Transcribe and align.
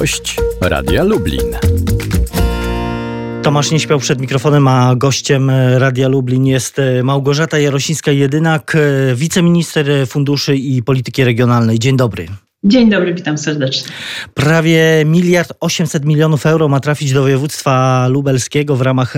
Gość 0.00 0.36
Radia 0.60 1.04
Lublin. 1.04 1.56
Tomasz 3.42 3.70
nie 3.70 3.80
śpiał 3.80 3.98
przed 3.98 4.20
mikrofonem, 4.20 4.68
a 4.68 4.94
gościem 4.96 5.50
Radia 5.76 6.08
Lublin 6.08 6.46
jest 6.46 6.76
Małgorzata 7.02 7.56
Jarosińska-Jedynak, 7.56 8.76
wiceminister 9.14 9.86
funduszy 10.06 10.56
i 10.56 10.82
polityki 10.82 11.24
regionalnej. 11.24 11.78
Dzień 11.78 11.96
dobry. 11.96 12.26
Dzień 12.64 12.90
dobry, 12.90 13.14
witam 13.14 13.38
serdecznie. 13.38 13.92
Prawie 14.34 14.82
miliard 15.06 15.52
800 15.60 16.04
milionów 16.04 16.46
euro 16.46 16.68
ma 16.68 16.80
trafić 16.80 17.12
do 17.12 17.22
województwa 17.22 18.06
lubelskiego 18.08 18.76
w 18.76 18.80
ramach 18.80 19.14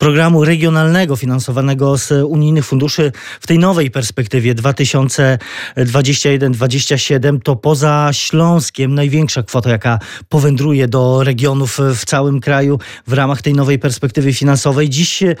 programu 0.00 0.44
regionalnego 0.44 1.16
finansowanego 1.16 1.98
z 1.98 2.12
unijnych 2.12 2.66
funduszy 2.66 3.12
w 3.40 3.46
tej 3.46 3.58
nowej 3.58 3.90
perspektywie 3.90 4.54
2021-2027 4.54 7.38
to 7.42 7.56
poza 7.56 8.10
Śląskiem 8.12 8.94
największa 8.94 9.42
kwota, 9.42 9.70
jaka 9.70 9.98
powędruje 10.28 10.88
do 10.88 11.24
regionów 11.24 11.78
w 11.94 12.04
całym 12.04 12.40
kraju 12.40 12.78
w 13.06 13.12
ramach 13.12 13.42
tej 13.42 13.54
nowej 13.54 13.78
perspektywy 13.78 14.32
finansowej. 14.32 14.88
Dziś 14.88 15.22
mm, 15.22 15.36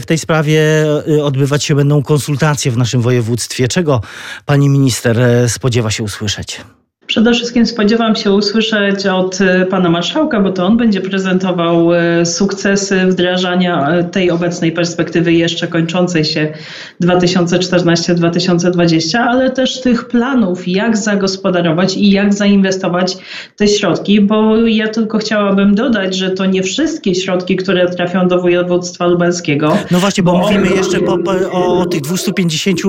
w 0.00 0.06
tej 0.06 0.18
sprawie 0.18 0.60
y, 1.08 1.24
odbywać 1.24 1.64
się 1.64 1.74
będą 1.74 2.02
konsultacje 2.02 2.70
w 2.70 2.76
naszym 2.76 3.02
województwie. 3.02 3.68
Czego 3.68 4.00
pani 4.46 4.68
minister 4.68 5.20
e, 5.20 5.48
spodziewa 5.48 5.90
się 5.90 6.02
usłyszeć? 6.02 6.60
Przede 7.06 7.34
wszystkim 7.34 7.66
spodziewam 7.66 8.16
się 8.16 8.32
usłyszeć 8.32 9.06
od 9.06 9.40
e, 9.40 9.66
pana 9.66 9.90
marszałka, 9.90 10.40
bo 10.40 10.50
to 10.50 10.66
on 10.66 10.76
będzie 10.76 11.00
prezentował 11.00 11.94
e, 11.94 12.26
sukcesy 12.26 13.06
wdrażania 13.06 13.88
e, 13.88 14.04
tej 14.04 14.30
obecnej 14.30 14.72
perspektywy 14.72 15.32
jeszcze 15.32 15.66
kończącej 15.66 16.24
się 16.24 16.52
2014-2020, 17.02 19.18
ale 19.18 19.50
też 19.50 19.80
tych 19.80 20.08
planów, 20.08 20.68
jak 20.68 20.96
zagospodarować 20.96 21.96
i 21.96 22.10
jak 22.10 22.34
zainwestować 22.34 23.16
te 23.56 23.68
środki, 23.68 24.20
bo 24.20 24.66
ja 24.66 24.88
tylko 24.88 25.18
chciałabym 25.18 25.74
dodać, 25.74 26.16
że 26.16 26.30
to 26.30 26.46
nie 26.46 26.62
wszystkie 26.62 27.14
środki, 27.14 27.56
które 27.56 27.90
trafią 27.90 28.28
do 28.28 28.42
województwa 28.42 29.06
lubelskiego. 29.06 29.78
No 29.90 29.98
właśnie, 29.98 30.22
bo, 30.22 30.32
bo 30.32 30.38
mówimy 30.38 30.68
jeszcze 30.68 31.00
po, 31.00 31.18
po, 31.18 31.32
o, 31.52 31.78
o 31.78 31.86
tych 31.86 32.00
250 32.00 32.80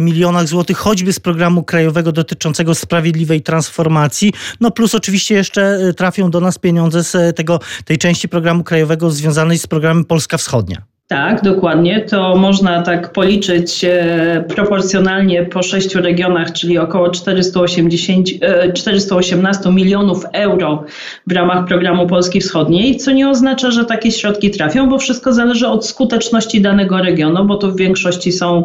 milionach 0.00 0.48
złotych, 0.48 0.76
choćby 0.76 1.12
z 1.12 1.20
programu 1.20 1.62
krajowego 1.62 2.12
dotyczącego 2.12 2.74
sprawiedliwej 2.74 3.43
transformacji. 3.44 4.32
No 4.60 4.70
plus 4.70 4.94
oczywiście 4.94 5.34
jeszcze 5.34 5.62
e, 5.62 5.94
trafią 5.94 6.30
do 6.30 6.40
nas 6.40 6.58
pieniądze 6.58 7.04
z 7.04 7.14
e, 7.14 7.32
tego, 7.32 7.60
tej 7.84 7.98
części 7.98 8.28
programu 8.28 8.64
krajowego 8.64 9.10
związanej 9.10 9.58
z 9.58 9.66
programem 9.66 10.04
Polska 10.04 10.38
Wschodnia. 10.38 10.93
Tak, 11.08 11.42
dokładnie. 11.42 12.00
To 12.00 12.36
można 12.36 12.82
tak 12.82 13.12
policzyć 13.12 13.84
e, 13.84 14.44
proporcjonalnie 14.48 15.42
po 15.42 15.62
sześciu 15.62 16.00
regionach, 16.00 16.52
czyli 16.52 16.78
około 16.78 17.10
480, 17.10 18.28
418 18.74 19.70
milionów 19.70 20.24
euro 20.32 20.84
w 21.26 21.32
ramach 21.32 21.66
programu 21.66 22.06
Polski 22.06 22.40
Wschodniej, 22.40 22.96
co 22.96 23.12
nie 23.12 23.28
oznacza, 23.28 23.70
że 23.70 23.84
takie 23.84 24.12
środki 24.12 24.50
trafią, 24.50 24.88
bo 24.88 24.98
wszystko 24.98 25.32
zależy 25.32 25.68
od 25.68 25.86
skuteczności 25.86 26.60
danego 26.60 26.98
regionu, 26.98 27.44
bo 27.44 27.56
to 27.56 27.70
w 27.70 27.76
większości 27.76 28.32
są 28.32 28.64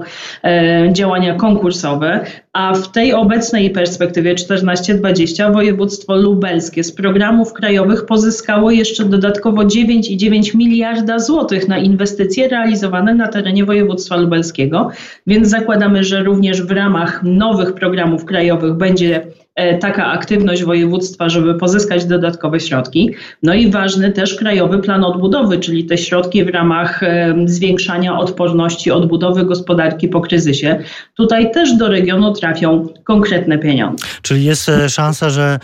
działania 0.92 1.36
konkursowe. 1.36 2.26
A 2.54 2.74
w 2.74 2.92
tej 2.92 3.14
obecnej 3.14 3.70
perspektywie 3.70 4.36
14-20 4.36 5.54
województwo 5.54 6.16
lubelskie 6.16 6.84
z 6.84 6.92
programów 6.92 7.54
krajowych 7.54 8.06
pozyskało 8.06 8.72
jeszcze 8.72 9.06
dodatkowo 9.06 9.62
9,9 9.62 10.56
miliarda 10.56 11.20
złotych 11.20 11.68
na 11.68 11.78
inwestycje 11.78 12.29
realizowane 12.38 13.16
na 13.16 13.28
terenie 13.28 13.66
województwa 13.66 14.16
lubelskiego, 14.16 14.90
więc 15.28 15.48
zakładamy, 15.48 16.04
że 16.04 16.24
również 16.24 16.62
w 16.62 16.72
ramach 16.72 17.24
nowych 17.24 17.74
programów 17.74 18.26
krajowych 18.26 18.74
będzie 18.74 19.22
E, 19.60 19.78
taka 19.78 20.06
aktywność 20.06 20.64
województwa, 20.64 21.30
żeby 21.30 21.56
pozyskać 21.56 22.06
dodatkowe 22.06 22.60
środki. 22.60 23.16
No 23.44 23.54
i 23.54 23.72
ważny 23.72 24.12
też 24.12 24.36
krajowy 24.36 24.80
plan 24.80 25.04
odbudowy, 25.04 25.60
czyli 25.60 25.86
te 25.86 25.98
środki 25.98 26.46
w 26.46 26.48
ramach 26.48 27.04
e, 27.04 27.36
zwiększania 27.46 28.18
odporności, 28.20 28.92
odbudowy 28.92 29.46
gospodarki 29.46 30.08
po 30.08 30.22
kryzysie. 30.22 30.84
Tutaj 31.16 31.52
też 31.52 31.78
do 31.78 31.88
regionu 31.88 32.34
trafią 32.34 32.88
konkretne 33.04 33.58
pieniądze. 33.58 34.06
Czyli 34.22 34.46
jest 34.46 34.70
e, 34.70 34.90
szansa, 34.90 35.30
że 35.30 35.60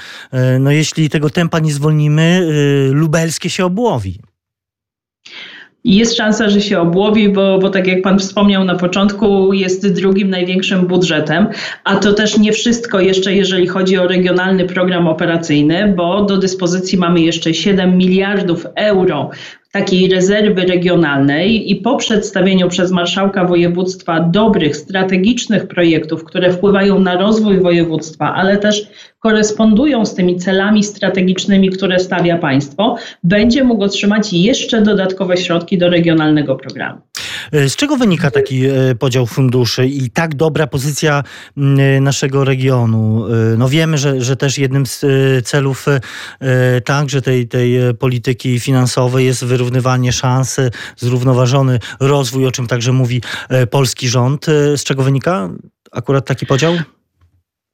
no 0.60 0.72
jeśli 0.72 1.10
tego 1.10 1.30
tempa 1.30 1.60
nie 1.60 1.74
zwolnimy, 1.74 2.48
lubelskie 2.92 3.50
się 3.50 3.66
obłowi. 3.66 4.20
Jest 5.86 6.18
szansa, 6.18 6.50
że 6.50 6.62
się 6.62 6.80
obłowi, 6.80 7.30
bo, 7.30 7.60
bo 7.60 7.70
tak 7.70 7.88
jak 7.88 8.02
Pan 8.02 8.20
wspomniał 8.20 8.64
na 8.64 8.76
początku, 8.76 9.54
jest 9.54 9.94
drugim 9.94 10.30
największym 10.30 10.88
budżetem, 10.88 11.48
a 11.84 11.96
to 11.96 12.14
też 12.14 12.38
nie 12.38 12.52
wszystko 12.54 13.00
jeszcze, 13.00 13.36
jeżeli 13.36 13.68
chodzi 13.68 13.98
o 13.98 14.08
regionalny 14.08 14.66
program 14.66 15.08
operacyjny, 15.08 15.94
bo 15.98 16.22
do 16.22 16.38
dyspozycji 16.38 16.98
mamy 16.98 17.22
jeszcze 17.22 17.54
7 17.54 17.98
miliardów 17.98 18.66
euro 18.76 19.30
takiej 19.76 20.08
rezerwy 20.08 20.62
regionalnej 20.62 21.72
i 21.72 21.76
po 21.76 21.96
przedstawieniu 21.96 22.70
przez 22.70 22.92
marszałka 22.92 23.46
województwa 23.46 24.20
dobrych, 24.20 24.78
strategicznych 24.78 25.68
projektów, 25.68 26.24
które 26.24 26.54
wpływają 26.54 27.00
na 27.00 27.18
rozwój 27.18 27.60
województwa, 27.60 28.34
ale 28.36 28.58
też 28.58 28.88
korespondują 29.20 30.06
z 30.06 30.16
tymi 30.16 30.36
celami 30.38 30.84
strategicznymi, 30.84 31.70
które 31.70 32.00
stawia 32.00 32.38
państwo, 32.38 32.96
będzie 33.24 33.64
mógł 33.64 33.84
otrzymać 33.84 34.34
jeszcze 34.34 34.82
dodatkowe 34.82 35.38
środki 35.38 35.78
do 35.78 35.90
regionalnego 35.90 36.56
programu. 36.56 37.02
E, 37.56 37.70
z 37.70 37.76
czego 37.76 37.98
wynika 37.98 38.32
taki 38.32 38.66
e, 38.66 38.96
podział 39.00 39.26
funduszy 39.26 39.88
i 39.88 40.10
tak 40.10 40.36
dobra 40.36 40.68
pozycja 40.68 41.24
e, 41.58 41.62
naszego 42.02 42.44
regionu? 42.44 43.26
No 43.58 43.70
wiemy, 43.70 43.98
że, 43.98 44.22
że 44.22 44.36
też 44.36 44.58
jednym 44.58 44.86
z 44.86 45.06
celów 45.48 45.86
także 46.86 47.22
tej, 47.22 47.48
tej 47.48 47.78
polityki 48.00 48.60
finansowej 48.60 49.26
jest 49.26 49.46
wyrównywanie 49.46 50.12
szans, 50.12 50.58
zrównoważony 50.98 51.80
rozwój, 52.00 52.46
o 52.46 52.52
czym 52.52 52.68
także 52.68 52.92
mówi 52.92 53.22
polski 53.72 54.10
rząd. 54.10 54.46
Z 54.76 54.84
czego 54.84 55.04
wynika 55.04 55.50
akurat 55.92 56.26
taki 56.26 56.46
podział? 56.46 56.76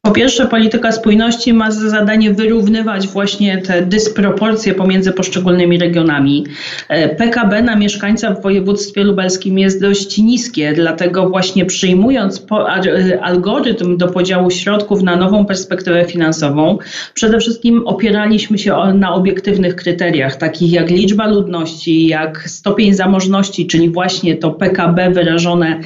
Po 0.03 0.11
pierwsze, 0.11 0.47
polityka 0.47 0.91
spójności 0.91 1.53
ma 1.53 1.71
za 1.71 1.89
zadanie 1.89 2.33
wyrównywać 2.33 3.07
właśnie 3.07 3.57
te 3.57 3.81
dysproporcje 3.81 4.73
pomiędzy 4.73 5.11
poszczególnymi 5.11 5.77
regionami. 5.77 6.45
E, 6.89 7.15
PKB 7.15 7.61
na 7.61 7.75
mieszkańca 7.75 8.33
w 8.33 8.41
województwie 8.41 9.03
lubelskim 9.03 9.59
jest 9.59 9.81
dość 9.81 10.17
niskie, 10.17 10.73
dlatego 10.73 11.29
właśnie 11.29 11.65
przyjmując 11.65 12.45
e, 12.51 13.23
algorytm 13.23 13.97
do 13.97 14.07
podziału 14.07 14.51
środków 14.51 15.03
na 15.03 15.15
nową 15.15 15.45
perspektywę 15.45 16.05
finansową, 16.05 16.77
przede 17.13 17.39
wszystkim 17.39 17.87
opieraliśmy 17.87 18.57
się 18.57 18.75
na 18.93 19.13
obiektywnych 19.13 19.75
kryteriach, 19.75 20.35
takich 20.35 20.71
jak 20.71 20.89
liczba 20.89 21.27
ludności, 21.27 22.07
jak 22.07 22.49
stopień 22.49 22.93
zamożności, 22.93 23.67
czyli 23.67 23.89
właśnie 23.89 24.37
to 24.37 24.51
PKB 24.51 25.11
wyrażone 25.11 25.79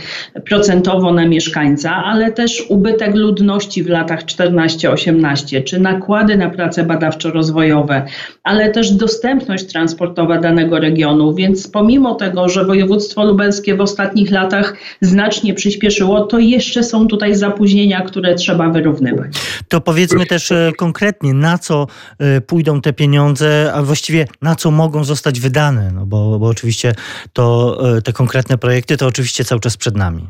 procentowo 0.46 1.14
na 1.14 1.28
mieszkańca, 1.28 2.04
ale 2.06 2.31
też 2.31 2.66
ubytek 2.70 3.16
ludności 3.16 3.84
w 3.84 3.90
latach 3.90 4.05
latach 4.06 4.26
14-18, 4.26 5.64
czy 5.64 5.80
nakłady 5.80 6.38
na 6.38 6.50
prace 6.50 6.84
badawczo-rozwojowe, 6.84 8.02
ale 8.44 8.72
też 8.72 8.92
dostępność 8.92 9.66
transportowa 9.66 10.40
danego 10.40 10.80
regionu. 10.80 11.34
Więc 11.34 11.68
pomimo 11.68 12.16
tego, 12.16 12.50
że 12.50 12.66
województwo 12.66 13.26
lubelskie 13.26 13.76
w 13.76 13.82
ostatnich 13.82 14.32
latach 14.32 14.76
znacznie 15.02 15.54
przyspieszyło, 15.54 16.26
to 16.26 16.40
jeszcze 16.40 16.84
są 16.84 17.08
tutaj 17.08 17.36
zapóźnienia, 17.36 18.02
które 18.02 18.36
trzeba 18.36 18.70
wyrównywać. 18.70 19.38
To 19.68 19.82
powiedzmy 19.82 20.26
też 20.26 20.52
e, 20.52 20.72
konkretnie, 20.78 21.34
na 21.34 21.58
co 21.58 21.88
e, 22.20 22.42
pójdą 22.42 22.82
te 22.82 22.94
pieniądze, 22.94 23.72
a 23.74 23.82
właściwie 23.82 24.28
na 24.42 24.56
co 24.56 24.72
mogą 24.72 25.04
zostać 25.04 25.40
wydane, 25.40 25.92
no 25.92 26.06
bo, 26.06 26.40
bo 26.40 26.48
oczywiście 26.48 26.96
to, 27.34 27.78
e, 27.98 28.02
te 28.02 28.14
konkretne 28.14 28.58
projekty 28.58 28.98
to 28.98 29.08
oczywiście 29.08 29.46
cały 29.46 29.62
czas 29.62 29.78
przed 29.78 29.96
nami. 29.98 30.28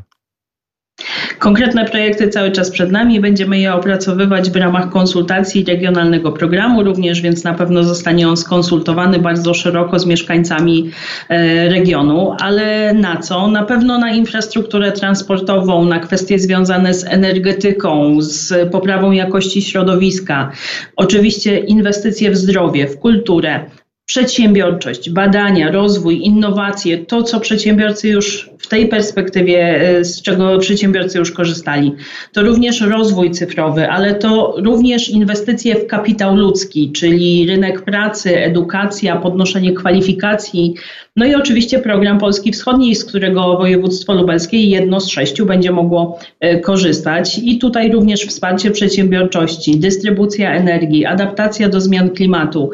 Konkretne 1.38 1.84
projekty 1.84 2.28
cały 2.28 2.50
czas 2.50 2.70
przed 2.70 2.92
nami. 2.92 3.20
Będziemy 3.20 3.58
je 3.58 3.74
opracowywać 3.74 4.50
w 4.50 4.56
ramach 4.56 4.90
konsultacji 4.90 5.64
regionalnego 5.64 6.32
programu 6.32 6.82
również, 6.82 7.20
więc 7.20 7.44
na 7.44 7.54
pewno 7.54 7.84
zostanie 7.84 8.28
on 8.28 8.36
skonsultowany 8.36 9.18
bardzo 9.18 9.54
szeroko 9.54 9.98
z 9.98 10.06
mieszkańcami 10.06 10.90
e, 11.28 11.68
regionu. 11.68 12.36
Ale 12.40 12.94
na 12.94 13.16
co? 13.16 13.48
Na 13.48 13.62
pewno 13.62 13.98
na 13.98 14.10
infrastrukturę 14.10 14.92
transportową, 14.92 15.84
na 15.84 16.00
kwestie 16.00 16.38
związane 16.38 16.94
z 16.94 17.04
energetyką, 17.04 18.16
z 18.20 18.70
poprawą 18.70 19.12
jakości 19.12 19.62
środowiska. 19.62 20.52
Oczywiście 20.96 21.58
inwestycje 21.58 22.30
w 22.30 22.36
zdrowie, 22.36 22.88
w 22.88 22.98
kulturę, 22.98 23.64
przedsiębiorczość, 24.06 25.10
badania, 25.10 25.70
rozwój, 25.70 26.20
innowacje, 26.22 26.98
to 26.98 27.22
co 27.22 27.40
przedsiębiorcy 27.40 28.08
już 28.08 28.50
w 28.66 28.68
tej 28.68 28.88
perspektywie, 28.88 29.80
e, 29.80 30.04
z 30.04 30.22
czego 30.22 30.58
przedsiębiorcy 30.58 31.18
już 31.18 31.32
korzystali, 31.32 31.92
to 32.32 32.42
również 32.42 32.80
rozwój 32.80 33.30
cyfrowy, 33.30 33.88
ale 33.88 34.14
to 34.14 34.54
również 34.58 35.08
inwestycje 35.08 35.74
w 35.74 35.86
kapitał 35.86 36.36
ludzki, 36.36 36.92
czyli 36.92 37.46
rynek 37.46 37.82
pracy, 37.82 38.38
edukacja, 38.38 39.16
podnoszenie 39.16 39.72
kwalifikacji, 39.72 40.74
no 41.16 41.26
i 41.26 41.34
oczywiście 41.34 41.78
program 41.78 42.18
Polski 42.18 42.52
Wschodniej, 42.52 42.94
z 42.94 43.04
którego 43.04 43.56
województwo 43.56 44.14
lubelskie 44.14 44.60
jedno 44.60 45.00
z 45.00 45.08
sześciu 45.08 45.46
będzie 45.46 45.72
mogło 45.72 46.18
e, 46.40 46.60
korzystać. 46.60 47.40
I 47.42 47.58
tutaj 47.58 47.92
również 47.92 48.20
wsparcie 48.20 48.70
przedsiębiorczości, 48.70 49.76
dystrybucja 49.76 50.54
energii, 50.54 51.06
adaptacja 51.06 51.68
do 51.68 51.80
zmian 51.80 52.10
klimatu. 52.10 52.70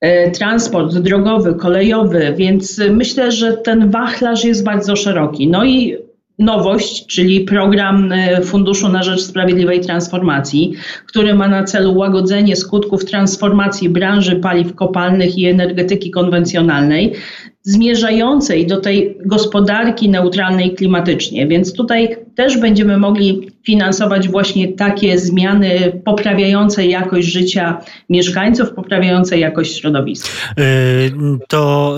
E, 0.00 0.30
transport 0.30 0.94
drogowy, 0.94 1.54
kolejowy, 1.54 2.34
więc 2.36 2.80
myślę, 2.90 3.32
że 3.32 3.52
ten 3.52 3.90
wachlarz 3.90 4.44
jest 4.44 4.64
bardzo 4.64 4.96
szeroki. 4.96 5.48
No 5.48 5.64
i 5.64 5.96
nowość, 6.38 7.06
czyli 7.06 7.40
program 7.40 8.12
e, 8.12 8.42
Funduszu 8.42 8.88
na 8.88 9.02
Rzecz 9.02 9.20
Sprawiedliwej 9.20 9.80
Transformacji, 9.80 10.74
który 11.06 11.34
ma 11.34 11.48
na 11.48 11.64
celu 11.64 11.94
łagodzenie 11.94 12.56
skutków 12.56 13.04
transformacji 13.04 13.88
branży 13.88 14.36
paliw 14.36 14.74
kopalnych 14.74 15.38
i 15.38 15.46
energetyki 15.46 16.10
konwencjonalnej 16.10 17.14
zmierzającej 17.62 18.66
do 18.66 18.80
tej 18.80 19.18
gospodarki 19.26 20.08
neutralnej 20.08 20.74
klimatycznie. 20.74 21.46
Więc 21.46 21.72
tutaj 21.72 22.16
też 22.34 22.58
będziemy 22.58 22.98
mogli 22.98 23.50
finansować 23.62 24.28
właśnie 24.28 24.68
takie 24.68 25.18
zmiany 25.18 26.00
poprawiające 26.04 26.86
jakość 26.86 27.28
życia 27.28 27.80
mieszkańców, 28.08 28.70
poprawiające 28.70 29.38
jakość 29.38 29.80
środowiska. 29.80 30.28
Y, 30.58 31.12
to 31.48 31.96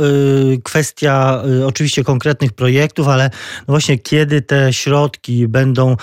y, 0.52 0.60
kwestia 0.62 1.42
y, 1.60 1.66
oczywiście 1.66 2.04
konkretnych 2.04 2.52
projektów, 2.52 3.08
ale 3.08 3.30
właśnie 3.68 3.98
kiedy 3.98 4.42
te 4.42 4.72
środki 4.72 5.48
będą 5.48 5.96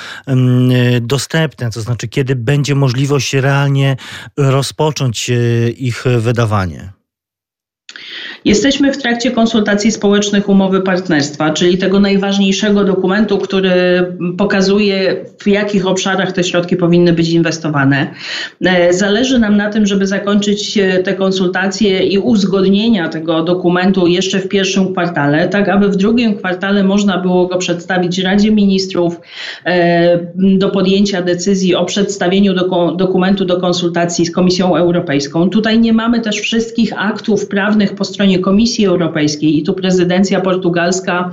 dostępne, 1.01 1.69
to 1.71 1.81
znaczy 1.81 2.07
kiedy 2.07 2.35
będzie 2.35 2.75
możliwość 2.75 3.33
realnie 3.33 3.95
rozpocząć 4.37 5.31
ich 5.77 6.03
wydawanie? 6.17 6.98
Jesteśmy 8.45 8.93
w 8.93 8.97
trakcie 8.97 9.31
konsultacji 9.31 9.91
społecznych 9.91 10.49
umowy 10.49 10.81
partnerstwa, 10.81 11.53
czyli 11.53 11.77
tego 11.77 11.99
najważniejszego 11.99 12.83
dokumentu, 12.83 13.37
który 13.37 13.71
pokazuje, 14.37 15.25
w 15.39 15.47
jakich 15.47 15.87
obszarach 15.87 16.31
te 16.31 16.43
środki 16.43 16.75
powinny 16.75 17.13
być 17.13 17.29
inwestowane. 17.29 18.07
E, 18.65 18.93
zależy 18.93 19.39
nam 19.39 19.57
na 19.57 19.69
tym, 19.69 19.85
żeby 19.85 20.07
zakończyć 20.07 20.77
e, 20.77 21.03
te 21.03 21.13
konsultacje 21.13 22.03
i 22.03 22.17
uzgodnienia 22.17 23.09
tego 23.09 23.43
dokumentu 23.43 24.07
jeszcze 24.07 24.39
w 24.39 24.47
pierwszym 24.47 24.91
kwartale, 24.91 25.47
tak 25.47 25.69
aby 25.69 25.89
w 25.89 25.95
drugim 25.95 26.35
kwartale 26.37 26.83
można 26.83 27.17
było 27.17 27.47
go 27.47 27.57
przedstawić 27.57 28.19
Radzie 28.19 28.51
Ministrów 28.51 29.19
e, 29.65 30.19
do 30.35 30.69
podjęcia 30.69 31.21
decyzji 31.21 31.75
o 31.75 31.85
przedstawieniu 31.85 32.53
dokumentu 32.95 33.45
do 33.45 33.61
konsultacji 33.61 34.25
z 34.25 34.31
Komisją 34.31 34.75
Europejską. 34.75 35.49
Tutaj 35.49 35.79
nie 35.79 35.93
mamy 35.93 36.21
też 36.21 36.39
wszystkich 36.39 36.93
aktów 36.97 37.47
prawnych 37.47 37.88
po 37.95 38.05
stronie 38.05 38.39
Komisji 38.39 38.85
Europejskiej. 38.85 39.57
I 39.57 39.63
tu 39.63 39.73
prezydencja 39.73 40.41
portugalska 40.41 41.31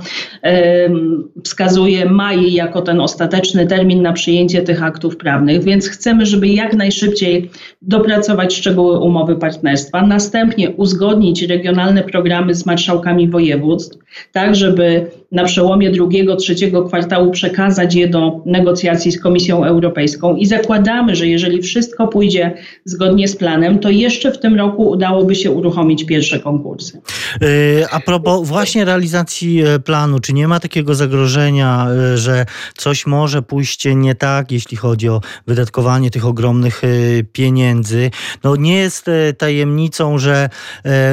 wskazuje 1.43 2.05
maj 2.05 2.53
jako 2.53 2.81
ten 2.81 3.01
ostateczny 3.01 3.67
termin 3.67 4.01
na 4.01 4.13
przyjęcie 4.13 4.61
tych 4.61 4.83
aktów 4.83 5.17
prawnych, 5.17 5.63
więc 5.63 5.89
chcemy, 5.89 6.25
żeby 6.25 6.47
jak 6.47 6.73
najszybciej 6.73 7.49
dopracować 7.81 8.55
szczegóły 8.55 8.99
umowy 8.99 9.35
partnerstwa, 9.35 10.07
następnie 10.07 10.69
uzgodnić 10.69 11.41
regionalne 11.41 12.03
programy 12.03 12.55
z 12.55 12.65
marszałkami 12.65 13.29
województw, 13.29 13.97
tak 14.31 14.55
żeby 14.55 15.11
na 15.31 15.43
przełomie 15.43 15.91
drugiego, 15.91 16.35
trzeciego 16.35 16.83
kwartału 16.83 17.31
przekazać 17.31 17.95
je 17.95 18.07
do 18.07 18.41
negocjacji 18.45 19.11
z 19.11 19.21
Komisją 19.21 19.65
Europejską 19.65 20.35
i 20.35 20.45
zakładamy, 20.45 21.15
że 21.15 21.27
jeżeli 21.27 21.61
wszystko 21.61 22.07
pójdzie 22.07 22.53
zgodnie 22.85 23.27
z 23.27 23.35
planem, 23.35 23.79
to 23.79 23.89
jeszcze 23.89 24.31
w 24.31 24.39
tym 24.39 24.55
roku 24.55 24.89
udałoby 24.89 25.35
się 25.35 25.51
uruchomić 25.51 26.05
pierwsze 26.05 26.39
konkursy. 26.39 27.01
Y, 27.43 27.85
a 27.91 27.99
propos 27.99 28.47
właśnie 28.47 28.85
realizacji 28.85 29.63
e, 29.63 29.79
planu, 29.79 30.19
czy 30.19 30.33
nie 30.33 30.47
ma 30.47 30.59
takiego 30.59 30.95
zagrożenia, 30.95 31.87
e, 32.13 32.17
że 32.17 32.45
coś 32.77 33.05
może 33.05 33.41
pójść 33.41 33.87
nie 33.95 34.15
tak, 34.15 34.51
jeśli 34.51 34.77
chodzi 34.77 35.09
o 35.09 35.21
wydatkowanie 35.47 36.11
tych 36.11 36.25
ogromnych 36.25 36.83
e, 36.83 36.87
pieniędzy? 37.23 38.11
No 38.43 38.55
nie 38.55 38.77
jest 38.77 39.05
tajemnicą, 39.37 40.17
że 40.17 40.49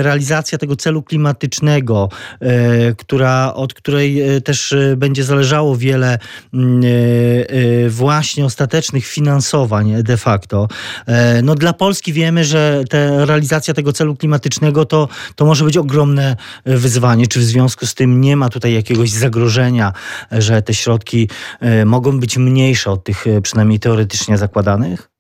realizacja 0.03 0.59
tego 0.59 0.77
celu 0.77 1.03
klimatycznego, 1.03 2.09
która, 2.99 3.55
od 3.55 3.75
której 3.75 4.21
e, 4.21 4.41
też 4.41 4.73
e, 4.73 4.97
będzie 4.97 5.25
zależało 5.25 5.77
wiele 5.77 6.19
mm, 6.55 6.83
e, 6.85 7.89
właśnie 7.89 8.45
ostatecznych 8.45 9.07
finansowań 9.07 10.03
de 10.03 10.17
facto. 10.17 10.69
No 11.43 11.55
dla 11.55 11.73
Polski 11.73 12.13
wiemy, 12.13 12.45
że 12.45 12.85
te, 12.91 13.27
realizacja 13.27 13.75
tego 13.75 13.93
celu 13.93 14.17
klimatycznego 14.17 14.85
to, 14.85 15.09
to 15.37 15.45
może 15.45 15.65
być 15.65 15.77
ogromne 15.77 16.37
wyzwanie. 16.65 17.27
Czy 17.27 17.41
w 17.41 17.45
związku 17.45 17.87
z 17.87 17.95
tym 17.95 18.21
nie 18.21 18.37
ma 18.37 18.49
tutaj 18.49 18.75
jakiegoś 18.75 19.11
zagrożenia, 19.11 19.93
że 20.31 20.63
te 20.63 20.75
środki 20.75 21.29
mogą 21.87 22.21
być 22.21 22.39
mniejsze 22.39 22.91
od 22.91 23.05
tych 23.05 23.25
przynajmniej 23.43 23.81
teoretycznie 23.81 24.39
zakładanych? 24.39 25.14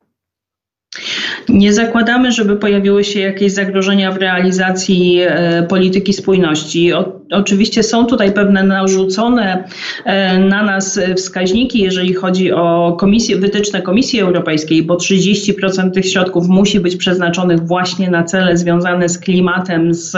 Nie 1.48 1.72
zakładamy, 1.72 2.32
żeby 2.32 2.56
pojawiły 2.56 3.04
się 3.04 3.20
jakieś 3.20 3.52
zagrożenia 3.52 4.12
w 4.12 4.16
realizacji 4.16 5.20
e, 5.20 5.62
polityki 5.62 6.12
spójności. 6.12 6.92
Oczywiście 7.30 7.82
są 7.82 8.06
tutaj 8.06 8.32
pewne 8.32 8.62
narzucone 8.62 9.64
e, 10.04 10.38
na 10.38 10.62
nas 10.62 11.00
wskaźniki, 11.16 11.78
jeżeli 11.78 12.14
chodzi 12.14 12.52
o 12.52 12.96
komisję, 13.00 13.36
wytyczne 13.36 13.82
Komisji 13.82 14.20
Europejskiej, 14.20 14.82
bo 14.82 14.96
30% 14.96 15.90
tych 15.90 16.06
środków 16.06 16.48
musi 16.48 16.80
być 16.80 16.96
przeznaczonych 16.96 17.66
właśnie 17.66 18.10
na 18.10 18.24
cele 18.24 18.56
związane 18.56 19.08
z 19.08 19.18
klimatem, 19.18 19.94
z 19.94 20.16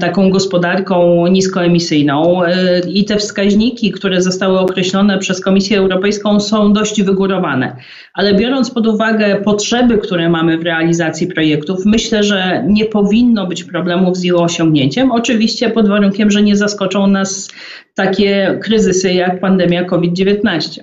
taką 0.00 0.30
gospodarką 0.30 1.26
niskoemisyjną 1.26 2.44
e, 2.44 2.80
i 2.80 3.04
te 3.04 3.16
wskaźniki, 3.16 3.92
które 3.92 4.22
zostały 4.22 4.58
określone 4.58 5.18
przez 5.18 5.40
Komisję 5.40 5.78
Europejską 5.78 6.40
są 6.40 6.72
dość 6.72 7.02
wygórowane. 7.02 7.76
Ale 8.14 8.34
biorąc 8.34 8.70
pod 8.70 8.86
uwagę 8.86 9.36
potrzeby, 9.44 9.98
które 9.98 10.28
mamy 10.28 10.58
w 10.58 10.62
realizacji 10.62 11.26
projektów, 11.26 11.78
myślę, 11.84 12.22
że 12.22 12.64
nie 12.68 12.84
powinno 12.84 13.46
być 13.46 13.64
problemów 13.64 14.16
z 14.16 14.24
ich 14.24 14.36
osiągnięciem. 14.36 15.12
Oczywiście 15.12 15.70
pod 15.70 15.88
warunkiem, 15.88 16.30
że 16.30 16.42
nie 16.42 16.56
zaskoczą 16.56 17.06
nas 17.06 17.48
takie 17.94 18.58
kryzysy 18.62 19.12
jak 19.12 19.40
pandemia 19.40 19.84
COVID-19. 19.84 20.80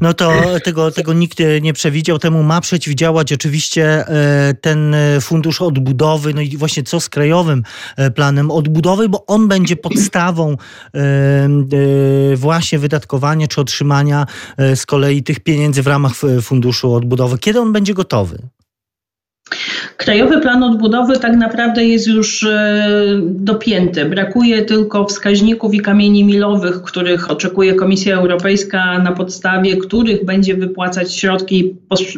No 0.00 0.14
to 0.14 0.32
tego, 0.64 0.90
tego 0.90 1.12
nikt 1.12 1.38
nie 1.60 1.72
przewidział. 1.72 2.18
Temu 2.18 2.42
ma 2.42 2.60
przeciwdziałać 2.60 3.32
oczywiście 3.32 3.84
e, 3.84 4.54
ten 4.60 4.96
fundusz 5.20 5.62
odbudowy, 5.62 6.34
no 6.34 6.40
i 6.40 6.56
właśnie 6.56 6.82
co 6.82 7.00
z 7.00 7.08
krajowym 7.08 7.62
planem 8.14 8.27
odbudowy, 8.50 9.08
bo 9.08 9.26
on 9.26 9.48
będzie 9.48 9.76
podstawą 9.76 10.56
e, 10.94 10.98
e, 10.98 12.36
właśnie 12.36 12.78
wydatkowania 12.78 13.48
czy 13.48 13.60
otrzymania 13.60 14.26
z 14.74 14.86
kolei 14.86 15.22
tych 15.22 15.40
pieniędzy 15.40 15.82
w 15.82 15.86
ramach 15.86 16.12
funduszu 16.42 16.94
odbudowy. 16.94 17.38
Kiedy 17.38 17.60
on 17.60 17.72
będzie 17.72 17.94
gotowy? 17.94 18.48
Krajowy 19.96 20.40
Plan 20.40 20.62
Odbudowy 20.62 21.18
tak 21.18 21.36
naprawdę 21.36 21.84
jest 21.84 22.06
już 22.06 22.44
e, 22.44 23.20
dopięty. 23.22 24.04
Brakuje 24.04 24.64
tylko 24.64 25.04
wskaźników 25.04 25.74
i 25.74 25.80
kamieni 25.80 26.24
milowych, 26.24 26.82
których 26.82 27.30
oczekuje 27.30 27.74
Komisja 27.74 28.16
Europejska, 28.16 28.98
na 28.98 29.12
podstawie 29.12 29.76
których 29.76 30.24
będzie 30.24 30.54
wypłacać 30.54 31.14
środki 31.16 31.76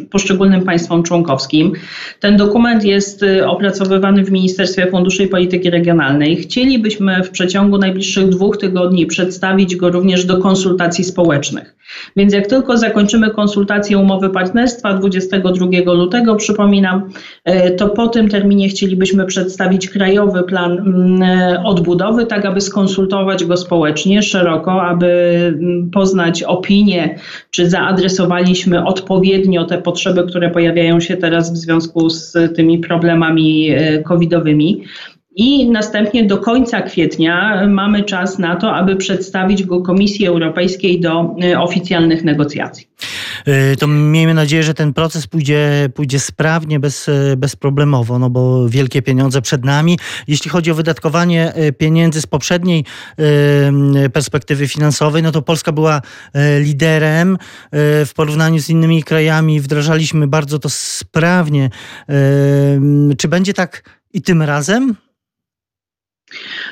poszczególnym 0.09 0.63
państwom 0.63 1.03
członkowskim. 1.03 1.73
Ten 2.19 2.37
dokument 2.37 2.83
jest 2.83 3.23
e, 3.23 3.47
opracowywany 3.47 4.23
w 4.23 4.31
Ministerstwie 4.31 4.87
Funduszy 4.91 5.23
i 5.23 5.27
Polityki 5.27 5.69
Regionalnej. 5.69 6.37
Chcielibyśmy 6.37 7.23
w 7.23 7.29
przeciągu 7.29 7.77
najbliższych 7.77 8.29
dwóch 8.29 8.57
tygodni 8.57 9.05
przedstawić 9.05 9.75
go 9.75 9.89
również 9.89 10.25
do 10.25 10.37
konsultacji 10.37 11.03
społecznych. 11.03 11.75
Więc 12.15 12.33
jak 12.33 12.47
tylko 12.47 12.77
zakończymy 12.77 13.29
konsultację 13.29 13.97
umowy 13.97 14.29
partnerstwa 14.29 14.93
22 14.93 15.93
lutego, 15.93 16.35
przypominam, 16.35 17.09
e, 17.43 17.71
to 17.71 17.89
po 17.89 18.07
tym 18.07 18.29
terminie 18.29 18.69
chcielibyśmy 18.69 19.25
przedstawić 19.25 19.89
krajowy 19.89 20.43
plan 20.43 20.71
mm, 20.71 21.21
e, 21.23 21.63
odbudowy, 21.63 22.25
tak 22.25 22.45
aby 22.45 22.61
skonsultować 22.61 23.45
go 23.45 23.57
społecznie, 23.57 24.21
szeroko, 24.21 24.83
aby 24.83 25.07
mm, 25.47 25.89
poznać 25.89 26.43
opinię, 26.43 27.15
czy 27.49 27.69
zaadresowaliśmy 27.69 28.85
odpowiednio 28.85 29.65
te 29.65 29.77
potrzeby, 29.77 30.23
które 30.23 30.49
pojawiają 30.49 30.99
się 30.99 31.17
teraz 31.17 31.53
w 31.53 31.57
związku 31.57 32.09
z 32.09 32.37
tymi 32.55 32.79
problemami 32.79 33.71
e, 33.71 34.03
covidowymi. 34.03 34.83
I 35.43 35.69
następnie 35.69 36.25
do 36.25 36.37
końca 36.37 36.81
kwietnia 36.81 37.67
mamy 37.67 38.03
czas 38.03 38.39
na 38.39 38.55
to, 38.55 38.75
aby 38.75 38.95
przedstawić 38.95 39.63
go 39.63 39.81
Komisji 39.81 40.27
Europejskiej 40.27 40.99
do 40.99 41.35
oficjalnych 41.57 42.23
negocjacji. 42.23 42.87
to 43.79 43.87
miejmy 43.87 44.33
nadzieję, 44.33 44.63
że 44.63 44.73
ten 44.73 44.93
proces 44.93 45.27
pójdzie, 45.27 45.89
pójdzie 45.95 46.19
sprawnie, 46.19 46.79
bez, 46.79 47.09
bezproblemowo, 47.37 48.19
no 48.19 48.29
bo 48.29 48.69
wielkie 48.69 49.01
pieniądze 49.01 49.41
przed 49.41 49.65
nami. 49.65 49.99
Jeśli 50.27 50.51
chodzi 50.51 50.71
o 50.71 50.75
wydatkowanie 50.75 51.53
pieniędzy 51.77 52.21
z 52.21 52.27
poprzedniej 52.27 52.85
perspektywy 54.13 54.67
finansowej, 54.67 55.23
no 55.23 55.31
to 55.31 55.41
Polska 55.41 55.71
była 55.71 56.01
liderem 56.59 57.37
w 58.05 58.11
porównaniu 58.15 58.59
z 58.59 58.69
innymi 58.69 59.03
krajami. 59.03 59.59
Wdrażaliśmy 59.59 60.27
bardzo 60.27 60.59
to 60.59 60.69
sprawnie. 60.69 61.69
Czy 63.17 63.27
będzie 63.27 63.53
tak 63.53 63.83
i 64.13 64.21
tym 64.21 64.41
razem? 64.41 64.95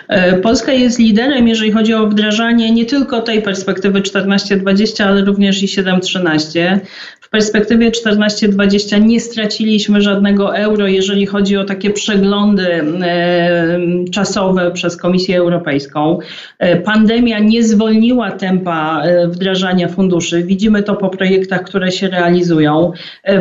E, 0.07 0.33
Polska 0.33 0.71
jest 0.71 0.99
liderem, 0.99 1.47
jeżeli 1.47 1.71
chodzi 1.71 1.93
o 1.93 2.07
wdrażanie 2.07 2.71
nie 2.71 2.85
tylko 2.85 3.21
tej 3.21 3.41
perspektywy 3.41 4.01
14-20, 4.01 5.03
ale 5.03 5.25
również 5.25 5.63
i 5.63 5.67
7-13. 5.67 6.79
W 7.21 7.31
perspektywie 7.31 7.91
14-20 7.91 9.05
nie 9.05 9.19
straciliśmy 9.19 10.01
żadnego 10.01 10.57
euro, 10.57 10.87
jeżeli 10.87 11.25
chodzi 11.25 11.57
o 11.57 11.63
takie 11.63 11.89
przeglądy 11.89 12.67
e, 13.01 13.79
czasowe 14.11 14.71
przez 14.71 14.97
Komisję 14.97 15.37
Europejską. 15.37 16.19
E, 16.59 16.75
pandemia 16.77 17.39
nie 17.39 17.63
zwolniła 17.63 18.31
tempa 18.31 19.03
wdrażania 19.27 19.87
funduszy. 19.87 20.43
Widzimy 20.43 20.83
to 20.83 20.95
po 20.95 21.09
projektach, 21.09 21.63
które 21.63 21.91
się 21.91 22.07
realizują. 22.07 22.91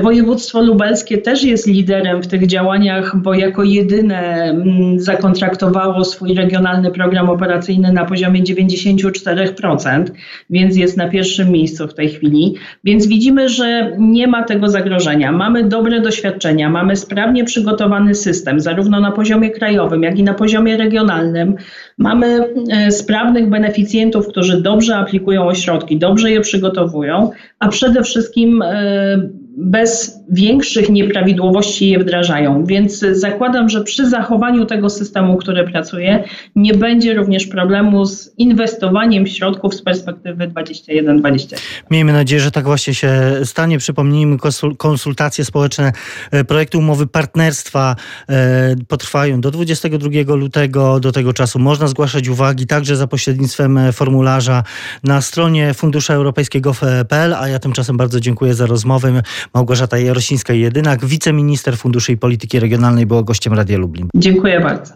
Województwo 0.02 0.62
lubelskie 0.62 1.18
też 1.18 1.44
jest 1.44 1.66
liderem 1.66 2.22
w 2.22 2.26
tych 2.26 2.46
działaniach, 2.46 3.16
bo 3.16 3.34
jako 3.34 3.62
jedyne 3.62 4.54
zakontraktowało 4.96 6.04
swój 6.08 6.34
regionalny 6.34 6.90
program 6.90 7.30
operacyjny 7.30 7.92
na 7.92 8.04
poziomie 8.04 8.42
94%, 8.42 10.04
więc 10.50 10.76
jest 10.76 10.96
na 10.96 11.08
pierwszym 11.08 11.50
miejscu 11.50 11.88
w 11.88 11.94
tej 11.94 12.08
chwili. 12.08 12.54
Więc 12.84 13.06
widzimy, 13.06 13.48
że 13.48 13.92
nie 13.98 14.26
ma 14.26 14.42
tego 14.42 14.68
zagrożenia. 14.68 15.32
Mamy 15.32 15.64
dobre 15.64 16.00
doświadczenia, 16.00 16.70
mamy 16.70 16.96
sprawnie 16.96 17.44
przygotowany 17.44 18.14
system, 18.14 18.60
zarówno 18.60 19.00
na 19.00 19.12
poziomie 19.12 19.50
krajowym, 19.50 20.02
jak 20.02 20.18
i 20.18 20.22
na 20.22 20.34
poziomie 20.34 20.76
regionalnym. 20.76 21.56
Mamy 21.98 22.40
e, 22.70 22.90
sprawnych 22.90 23.48
beneficjentów, 23.48 24.28
którzy 24.28 24.62
dobrze 24.62 24.96
aplikują 24.96 25.46
ośrodki, 25.46 25.98
dobrze 25.98 26.30
je 26.30 26.40
przygotowują, 26.40 27.30
a 27.58 27.68
przede 27.68 28.02
wszystkim 28.02 28.62
e, 28.62 29.28
bez 29.60 30.20
większych 30.30 30.88
nieprawidłowości 30.90 31.90
je 31.90 31.98
wdrażają. 31.98 32.64
Więc 32.64 32.98
zakładam, 32.98 33.68
że 33.68 33.84
przy 33.84 34.10
zachowaniu 34.10 34.66
tego 34.66 34.90
systemu, 34.90 35.36
który 35.36 35.64
pracuje, 35.64 36.24
nie 36.56 36.74
będzie 36.74 37.14
również 37.14 37.46
problemu 37.46 38.06
z 38.06 38.34
inwestowaniem 38.38 39.26
środków 39.26 39.74
z 39.74 39.82
perspektywy 39.82 40.48
21-20. 40.48 41.56
Miejmy 41.90 42.12
nadzieję, 42.12 42.40
że 42.40 42.50
tak 42.50 42.64
właśnie 42.64 42.94
się 42.94 43.10
stanie. 43.44 43.78
Przypomnijmy, 43.78 44.36
konsultacje 44.78 45.44
społeczne 45.44 45.92
e, 46.30 46.44
projektu 46.44 46.78
umowy 46.78 47.06
partnerstwa 47.06 47.96
e, 48.28 48.76
potrwają 48.88 49.40
do 49.40 49.50
22 49.50 50.34
lutego. 50.34 51.00
Do 51.00 51.12
tego 51.12 51.32
czasu 51.32 51.58
można 51.58 51.86
zgłaszać 51.86 52.28
uwagi 52.28 52.66
także 52.66 52.96
za 52.96 53.06
pośrednictwem 53.06 53.78
e, 53.78 53.92
formularza 53.92 54.62
na 55.04 55.20
stronie 55.20 55.74
Funduszu 55.74 56.12
Europejskiego.pl, 56.12 57.34
a 57.34 57.48
ja 57.48 57.58
tymczasem 57.58 57.96
bardzo 57.96 58.20
dziękuję 58.20 58.54
za 58.54 58.66
rozmowę. 58.66 59.22
Małgorzata 59.54 59.96
Jarosińska-Jedynak, 59.96 61.04
wiceminister 61.04 61.76
Funduszy 61.76 62.12
i 62.12 62.16
Polityki 62.16 62.60
Regionalnej 62.60 63.06
była 63.06 63.22
gościem 63.22 63.52
Radia 63.52 63.78
Lublin. 63.78 64.08
Dziękuję 64.14 64.60
bardzo. 64.60 64.94